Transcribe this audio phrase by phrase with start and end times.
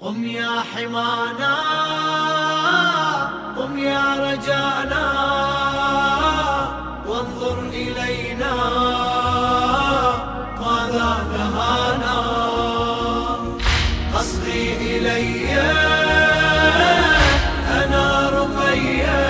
[0.00, 1.54] قم يا حمانا
[3.58, 5.06] قم يا رجانا
[7.06, 8.54] وانظر إلينا
[10.60, 12.18] ماذا نهانا؟
[14.14, 15.60] قصدي إلي
[17.70, 19.24] أنا رقيا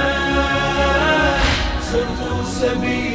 [1.93, 3.14] صرت سبيا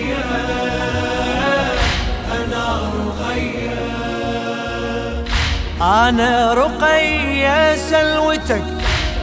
[5.82, 8.64] أنا رقية سلوتك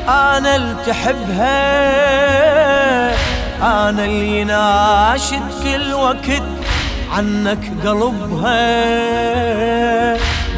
[0.09, 1.57] أنا اللي تحبها
[3.63, 6.43] أنا اللي ناشد كل وقت
[7.13, 8.57] عنك قلبها.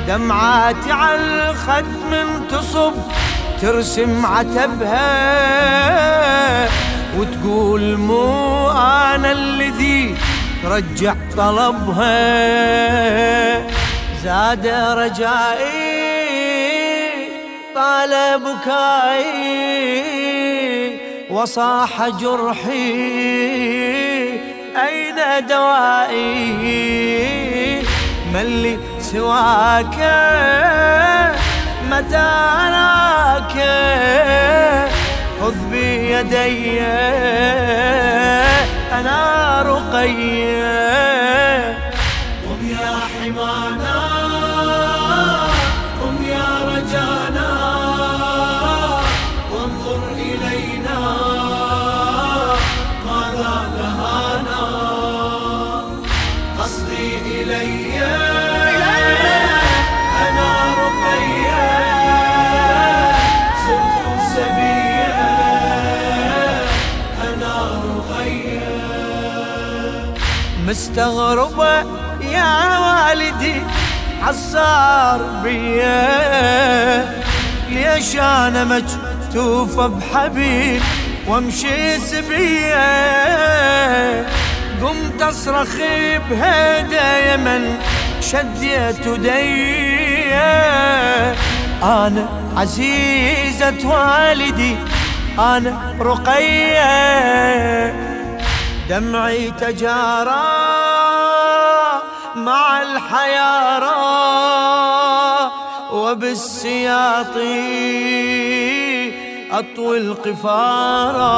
[0.08, 2.92] دمعاتي على الخد من تصب
[3.62, 5.08] ترسم عتبها.
[7.19, 10.14] وتقول مو أنا الذي
[10.64, 12.19] رجع طلبها.
[14.24, 16.08] زاد رجائي
[17.74, 19.78] طال بكائي
[21.30, 23.28] وصاح جرحي.
[24.77, 26.58] أين دوائي؟
[28.34, 29.96] من لي سواك؟
[31.91, 32.27] متى
[32.64, 33.55] أراك؟
[35.41, 36.80] خذ بيدي
[38.92, 39.19] أنا
[39.62, 40.77] رقيه
[70.69, 71.78] مستغربة
[72.20, 73.62] يا والدي
[74.22, 77.22] عصار بيا.
[77.69, 80.83] ليش أنا مكتوفة بحبيب
[81.27, 82.78] وأمشي سبية
[84.83, 85.77] قمت اصرخ
[86.30, 87.79] بهدى يمن
[88.20, 90.35] شديت يدي
[91.83, 94.77] أنا عزيزة والدي
[95.39, 96.89] أنا رقية.
[98.88, 100.68] دمعي تجارى
[102.36, 103.98] مع الحيارى
[105.92, 107.36] وبالسياط
[109.52, 111.28] أطوي القفارا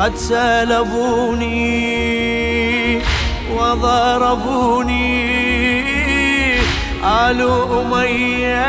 [0.00, 1.54] قد سلبوني
[3.52, 5.34] وضربوني
[7.04, 7.40] آل
[7.72, 8.64] أمية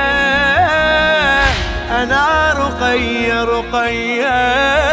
[1.91, 4.84] أنا رقية رقية.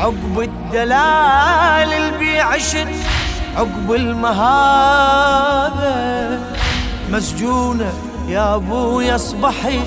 [0.00, 3.09] عقب الدلال البيع عشت
[3.60, 5.50] عقب المهابة.
[7.10, 7.92] مسجونة
[8.28, 9.80] يا ابويا اصبحي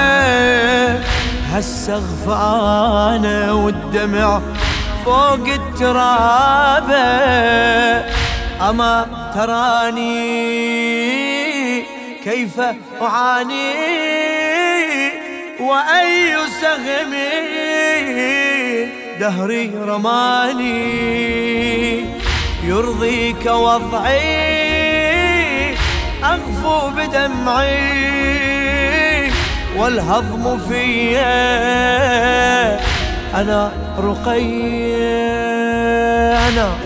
[1.52, 2.36] هسه اغفى
[3.16, 4.40] أنا والدمع
[5.04, 6.96] فوق الترابة.
[8.70, 10.95] أما تراني
[12.26, 12.60] كيف
[13.02, 13.72] أعاني؟
[15.60, 17.12] وأي سهم
[19.20, 20.76] دهري رماني؟
[22.64, 24.66] يرضيك وضعي
[26.24, 28.16] أغفو بدمعي.
[29.76, 31.26] والهضم فيا
[33.34, 35.06] أنا رقية
[36.48, 36.85] أنا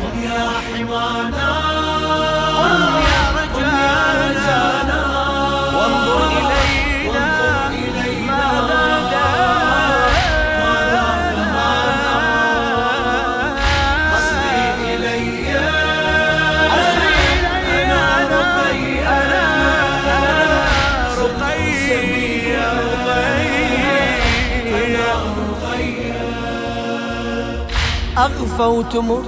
[28.24, 29.22] أغفى وتمر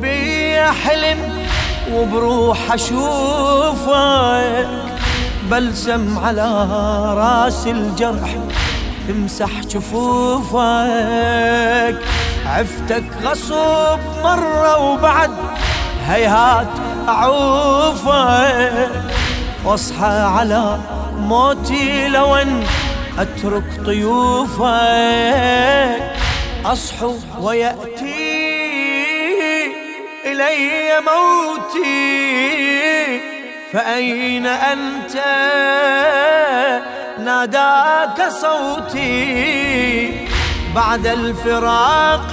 [0.00, 1.18] بي حلم
[1.92, 4.68] وبروح أشوفك
[5.50, 6.66] بلسم على
[7.16, 8.36] رأس الجرح
[9.08, 10.52] تمسح جفوفك
[12.46, 15.30] عفتك غصب مرة وبعد
[16.08, 16.66] هيهات
[17.08, 18.90] أعوفك.
[19.64, 20.78] وأصحى على
[21.18, 22.64] موتي لو ان
[23.18, 24.62] أترك طيوفك.
[26.64, 28.21] أصحو ويأتي
[30.32, 32.10] إلي موتي
[33.72, 35.14] فأين أنت؟
[37.18, 40.28] ناداك صوتي
[40.74, 42.30] بعد الفراق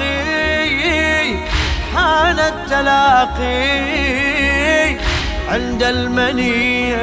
[1.96, 3.90] حان التلاقي
[5.50, 6.96] عند المنية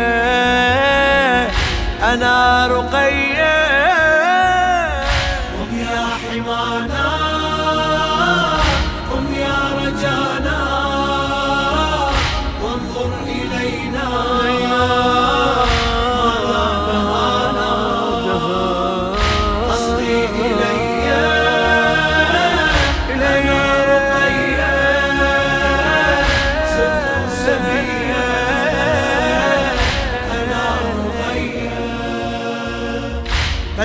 [2.03, 3.57] أنا رقية
[5.53, 7.09] قم يا حمانا
[9.13, 10.66] قم يا رجانا.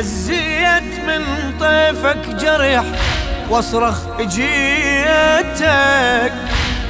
[0.01, 1.24] غزيت من
[1.59, 2.83] طيفك جرح
[3.50, 5.63] واصرخ جيتك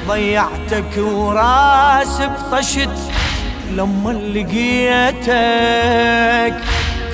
[0.08, 2.98] ضيعتك وراس بطشت
[3.72, 5.32] لما لقيتك.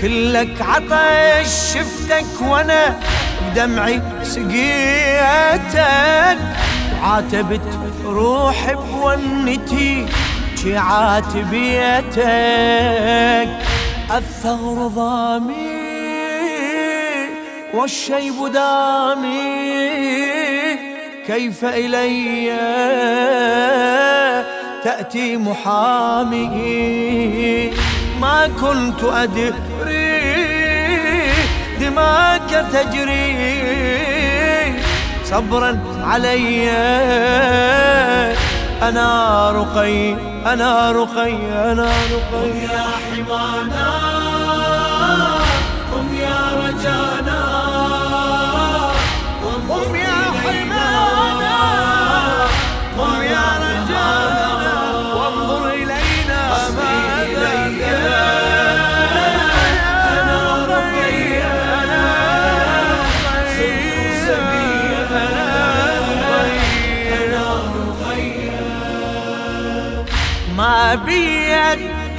[0.01, 2.99] كلك عطش شفتك وأنا
[3.41, 5.77] بدمعي سقيتك.
[7.01, 10.05] وعاتبت روحي بونتي
[10.55, 12.17] شي عاتبيتك
[14.17, 15.76] الثغر ضامي
[17.73, 19.67] والشيب دامي
[21.27, 22.57] كيف إلي؟
[24.83, 26.47] تأتي محامي.
[28.21, 30.27] ما كنت أدري
[31.79, 33.35] دماك تجري
[35.25, 36.69] صبرا علي.
[38.83, 40.13] أنا رقي
[40.53, 41.35] أنا رقي
[41.71, 42.49] أنا رقي.
[42.63, 44.06] يا حمانا.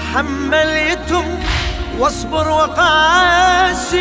[0.08, 1.24] بيد حمل يتم
[1.98, 3.98] واصبر وقاسي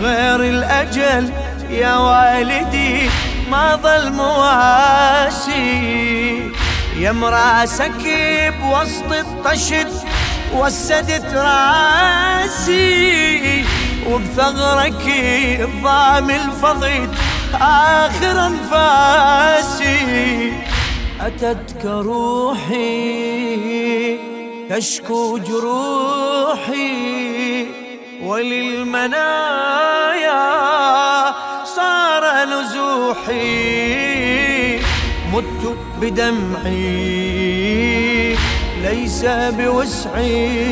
[0.00, 1.32] غير الأجل
[1.70, 3.10] يا والدي
[3.50, 5.52] ما ظل مواسي
[6.96, 8.02] يا مراسك
[8.60, 9.88] بوسط الطشت
[10.54, 12.84] وسدت راسي
[14.06, 15.02] وبثغرك
[15.60, 17.10] الضامل فضيت
[17.60, 19.92] آخر أنفاسي
[21.20, 23.22] أتتك روحي
[24.76, 26.86] تشكو جروحي
[28.22, 29.22] وللمنايا
[31.64, 33.32] صار نزوحي
[35.32, 37.52] مت بدمعي
[38.82, 39.24] ليس
[39.58, 40.66] بوسعي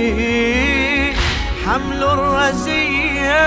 [1.67, 3.41] حمل الرزية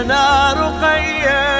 [0.00, 1.50] أنا رقية.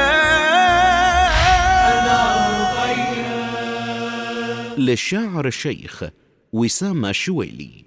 [4.79, 6.05] للشاعر الشيخ
[6.53, 7.85] وسام الشويلي